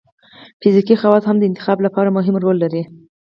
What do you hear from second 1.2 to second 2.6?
هم د انتخاب لپاره مهم رول